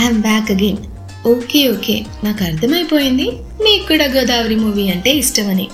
I'm 0.00 0.20
back 0.20 0.50
again 0.50 0.80
okay 1.26 1.68
okay 1.68 2.04
నాకు 2.24 2.44
అర్థమైపోయింది. 2.44 3.26
మీకు 3.64 3.88
కూడా 3.88 4.04
గోదావరి 4.04 4.56
మూవీ 4.56 4.88
అంటే 4.90 5.10
ఇష్టమని. 5.12 5.68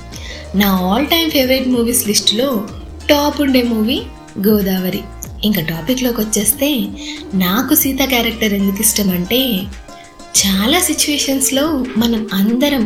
నా 0.54 0.68
ఆల్ 0.87 1.06
టైమ్ 1.06 1.30
ఫేవరెట్ 1.30 1.68
మూవీస్ 1.68 2.09
లిస్టులో 2.09 2.48
టాప్ 3.11 3.41
ఉండే 3.41 3.62
మూవీ 3.62 4.02
గోదావరి. 4.46 5.02
ఇంకా 5.45 5.62
టాపిక్లోకి 5.62 6.20
వచ్చేస్తే 6.20 6.68
నాకు 7.34 7.75
సీత 7.75 8.02
క్యారెక్టర్ 8.04 8.54
ఎందుకు 8.54 8.80
ఇష్టం 8.80 9.11
అంటే 9.11 9.41
చాలా 10.40 10.80
సిచ్యువేషన్స్లో 10.80 11.84
మనం 11.96 12.29
అందరం 12.32 12.84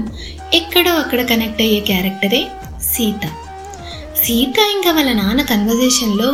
ఎక్కడో 0.54 0.92
అక్కడ 0.92 1.20
కనెక్ట్ 1.22 1.62
అయ్యే 1.62 1.80
క్యారెక్టరే 1.80 2.42
సీత. 2.94 3.24
సీత 4.24 4.56
ఇంకా 4.74 4.92
వాళ్ళ 4.92 5.12
నాన్న 5.12 5.42
కన్వర్జేషన్లో 5.42 6.30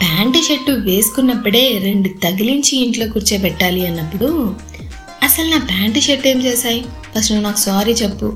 ప్యాంటు 0.00 0.38
షర్టు 0.38 0.70
వేసుకున్నప్పుడే 0.70 1.80
రెండు 1.84 2.08
తగిలించి 2.08 2.84
ఇంట్లో 2.84 3.06
కూర్చోబెట్టాలి 3.08 3.86
అన్నప్పుడు 3.86 4.54
అసలు 5.22 5.50
నా 5.50 5.58
ప్యాంటు 5.58 6.00
షర్ట్ 6.00 6.26
ఏం 6.26 6.44
చేశాయి? 6.44 6.84
ఫస్ట్ 7.14 7.32
నువ్వు 7.32 7.48
నాకు 7.48 7.58
సారీ 7.58 7.92
చెప్పు. 7.92 8.26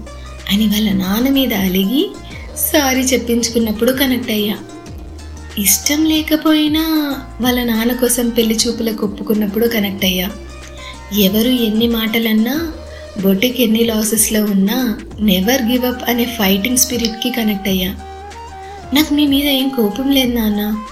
అని 0.53 0.67
వాళ్ళ 0.67 0.93
నాన్న 0.93 1.29
మీద 1.29 1.55
అలిగి 1.55 2.11
సారీ 2.57 3.01
చెప్పించుకున్నప్పుడు 3.01 3.93
కనెక్ట్ 3.93 4.31
అయ్యా. 4.31 4.57
ఇష్టం 5.59 6.05
లేకపోయినా 6.05 6.83
వాళ్ళ 7.41 7.65
నాన్న 7.65 7.93
కోసం 7.93 8.29
పెళ్ళి 8.29 8.57
చూపులకు 8.57 9.07
ఒప్పుకున్నప్పుడు 9.07 9.67
కనెక్ట్ 9.67 10.05
అయ్యా. 10.05 10.31
ఎవరు 11.19 11.49
ఎన్ని 11.49 11.89
మాటలన్నా 11.89 12.73
బొటిక్ 13.21 13.61
ఎన్ని 13.61 13.85
లాసెస్లో 13.85 14.45
ఉన్నా 14.45 14.99
నెవర్ 15.21 15.63
గివ్ 15.63 15.85
అప్ 15.85 16.11
అనే 16.11 16.25
ఫైటింగ్ 16.25 16.77
స్పిరిట్కి 16.77 17.31
కనెక్ట్ 17.31 17.69
అయ్యా. 17.69 17.91
నాకు 18.95 19.15
మీ 19.15 19.27
మీద 19.27 19.45
ఏం 19.45 19.69
కోపం 19.69 20.11
లేదు 20.11 20.33
నాన్న. 20.33 20.85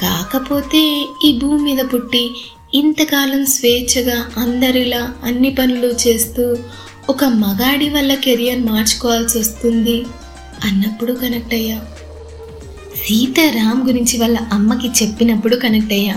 కాకపోతే 0.00 1.08
ఈ 1.24 1.38
భూమి 1.38 1.62
మీద 1.62 1.78
పుట్టి 1.94 2.30
ఇంతకాలం 2.74 3.46
స్వేచ్ఛగా 3.46 4.26
అందరిలా 4.36 5.14
అన్ని 5.24 5.50
పనులు 5.50 5.86
చేస్తూ 5.86 6.56
ఒక 7.08 7.24
మగాడి 7.24 7.88
వల్ల 7.88 8.14
కెరియర్ 8.14 8.60
మార్చుకోవాల్సి 8.60 9.38
వస్తుంది 9.38 10.06
అన్నప్పుడు 10.64 11.12
కనెక్ట్ 11.12 11.54
అయ్యా 11.54 11.78
సీతారాం 12.96 13.88
గురించి 13.88 14.18
వాళ్ళ 14.18 14.38
అమ్మకి 14.52 14.88
చెప్పినప్పుడు 14.88 15.56
కనెక్ట్ 15.56 15.92
అయ్యా 15.92 16.16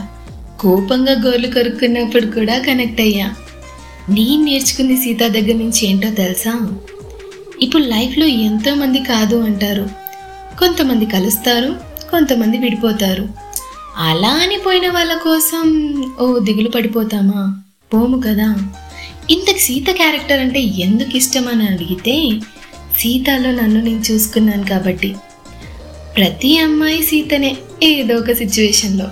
కోపంగా 0.59 1.11
గోర్లు 1.11 1.47
కొరుక్కున్నప్పుడు 1.47 2.25
కూడా 2.25 2.57
కనెక్ట్ 2.59 3.01
అయ్యా 3.01 3.35
నేను 4.09 4.43
నేర్చుకుంది 4.43 4.97
సీత 4.97 5.19
దగ్గర 5.27 5.55
నుంచి 5.55 5.87
ఏంటో 5.87 6.09
తెలుసా? 6.09 6.53
ఇప్పుడు 7.61 7.83
లైఫ్లో 7.83 8.25
ఎంతోమంది 8.25 8.99
కాదు 8.99 9.35
అంటారు. 9.35 9.89
కొంతమంది 10.59 11.05
కలుస్తారు 11.05 11.75
కొంతమంది 12.11 12.57
విడిపోతారు. 12.57 13.48
అలా 13.99 14.29
అని 14.29 14.57
పోయిన 14.57 14.89
వాళ్ళ 14.89 15.13
కోసం 15.13 15.63
ఓ 16.21 16.39
దిగులు 16.39 16.69
పడిపోతామా? 16.69 17.63
పోము 17.93 18.21
కదా. 18.21 18.69
ఇంతకు 19.29 19.57
సీత 19.57 19.91
క్యారెక్టర్ 19.91 20.39
అంటే 20.39 20.59
ఎందుకు 20.59 21.17
ఇష్టం 21.17 21.47
అని 21.47 21.67
అడిగితే 21.67 22.39
సీతలో 22.99 23.51
నన్ను 23.51 23.81
నేను 23.81 24.03
చూసుకున్నాను 24.11 24.63
కాబట్టి. 24.63 25.15
ప్రతి 26.17 26.57
అమ్మాయి 26.57 27.03
సీతనే 27.03 27.57
ఏదో 27.83 28.15
ఒక 28.15 28.31
సిచ్యువేషన్లో. 28.31 29.07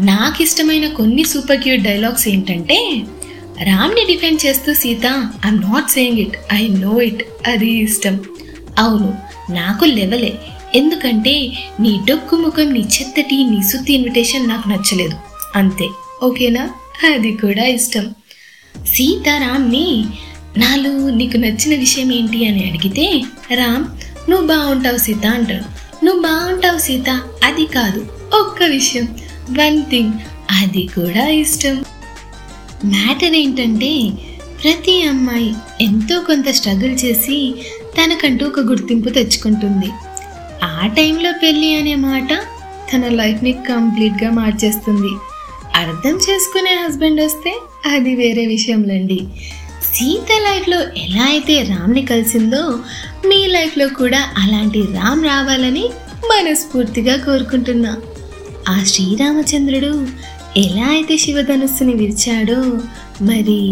నాకు 0.00 0.42
ఇష్టమైన 0.42 0.88
కొన్ని 0.88 1.24
సూపర్ 1.24 1.60
క్యూట్ 1.60 1.82
డైలాగ్స్ 1.82 2.28
ఏంటంటే 2.28 3.02
రామ్ని 3.62 4.04
డిఫెండ్ 4.06 4.46
చేస్తూ 4.46 4.74
Sita 4.74 5.30
I'm 5.46 5.62
not 5.62 5.90
saying 5.90 6.18
it 6.18 6.36
I 6.52 6.68
know 6.68 7.00
it 7.00 7.24
అది 7.46 7.70
ఇష్టం. 7.70 8.20
అవును 8.78 9.14
నాకు 9.52 9.84
లెవలే. 9.84 10.38
ఎందుకంటే 10.74 11.52
నీ 11.80 12.00
డొక్కు 12.08 12.36
ముఖం 12.36 12.72
నీ 12.72 12.80
చెత్తటి 12.80 13.44
నీ 13.44 13.62
సుత్తి 13.62 13.94
ఇన్విటేషన్ 13.94 14.48
నాకు 14.48 14.68
నచ్చలేదు. 14.68 15.16
అంతే. 15.56 15.88
ఓకేనా? 16.22 16.70
అది 17.14 17.32
కూడా 17.32 17.64
ఇష్టం. 17.64 18.14
సీతారామ్ని 18.86 20.04
నాలో 20.56 21.10
నీకు 21.10 21.36
నచ్చిన 21.36 21.78
విషయం 21.78 22.12
ఏంటి 22.12 22.46
అని 22.46 22.68
అడిగితే 22.68 23.24
రామ్ 23.54 23.84
నువ్వు 24.30 24.46
బాగుంటావు 24.46 24.96
సీత 24.96 25.26
అంటాడు. 25.26 25.84
నువ్వు 26.04 26.22
బాగుంటావు 26.22 26.78
సీత 26.78 27.10
అది 27.44 27.66
కాదు 27.66 28.06
ఒక్క 28.40 28.62
విషయం. 28.62 29.08
వన్ 29.50 29.82
థింగ్ 29.82 30.12
అది 30.50 30.86
కూడా 30.86 31.28
ఇష్టం. 31.28 31.84
మ్యాటర్ 32.84 33.34
ఏంటంటే 33.34 34.10
ప్రతి 34.62 35.02
అమ్మాయి 35.02 35.54
ఎంతో 35.80 36.20
కొంత 36.20 36.48
స్ట్రగుల్ 36.48 36.98
చేసి 37.04 37.54
తనకంటూ 37.98 38.46
ఒక 38.46 38.60
గుర్తింపు 38.60 39.08
తెచ్చుకుంటుంది. 39.08 39.90
ఆ 40.64 40.86
టైంలో 40.86 41.32
పెళ్ళి 41.32 41.76
అనే 41.76 41.94
మాట 41.94 42.32
తన 42.92 43.08
లైఫ్ని 43.08 43.52
కంప్లీట్గా 43.52 44.30
మార్చేస్తుంది. 44.30 45.12
అర్థం 45.74 46.16
చేసుకునే 46.16 46.70
హస్బెండ్ 46.70 47.20
వస్తే 47.20 47.52
అది 47.86 48.14
వేరే 48.14 48.46
విషయంలండి. 48.46 49.18
సీత 49.84 50.28
లైఫ్లో 50.42 50.80
ఎలా 50.80 51.24
అయితే 51.24 51.62
రామ్ని 51.62 52.06
కలిసిందో 52.06 52.78
మీ 53.28 53.46
లైఫ్లో 53.46 53.88
కూడా 53.88 54.20
అలాంటి 54.38 54.82
రామ్ 54.82 55.24
రావాలని 55.24 55.84
మనస్ఫూర్తిగా 56.24 57.16
కోరుకుంటున్నా. 57.16 57.96
ఆ 58.68 58.84
శ్రీరామచంద్రుడు 58.84 59.92
ఎలా 60.56 60.86
అయితే 60.86 61.16
శివధనుస్సుని 61.16 61.94
విరిచాడో 61.94 62.60
మరి 63.24 63.62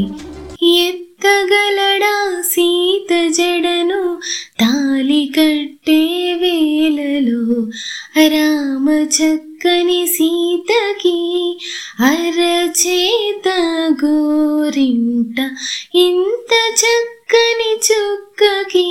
ఎత్తగలడా 0.80 2.14
సీత 2.40 3.10
జడను 3.38 4.18
తాలి 4.60 5.32
కట్టే 5.38 6.00
చక్కని 9.04 10.06
సీతకి 10.06 11.16
అరచేత 12.00 13.48
గోరింట. 14.04 15.38
ఇంత 15.94 16.52
చక్కని 16.82 17.72
చుక్కకి 17.74 18.88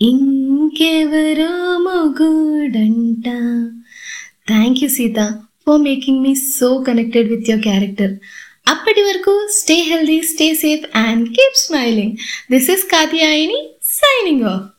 ఇంకెవరో 0.00 1.78
మొగుడంట. 1.78 3.24
Thank 4.48 4.82
you 4.82 4.88
Sita 4.88 5.16
for 5.68 5.80
making 5.80 6.22
me 6.22 6.34
so 6.34 6.84
connected 6.88 7.30
with 7.30 7.50
your 7.50 7.62
character 7.62 8.12
అప్పటి 8.68 9.02
వరకు 9.02 9.48
stay 9.52 9.74
healthy 9.74 10.20
stay 10.20 10.54
safe 10.54 10.96
and 10.96 11.28
keep 11.28 11.56
smiling 11.56 12.12
this 12.50 12.70
is 12.70 12.84
Kathyayini 12.84 13.70
signing 13.82 14.42
off 14.42 14.73